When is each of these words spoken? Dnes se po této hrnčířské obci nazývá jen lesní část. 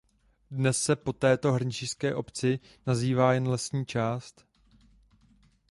Dnes 0.51 0.83
se 0.83 0.95
po 0.95 1.13
této 1.13 1.51
hrnčířské 1.51 2.15
obci 2.15 2.59
nazývá 2.85 3.33
jen 3.33 3.47
lesní 3.47 3.85
část. 3.85 4.45